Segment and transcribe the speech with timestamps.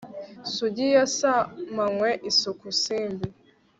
[0.53, 3.27] sugi yasamanywe isuku, simbi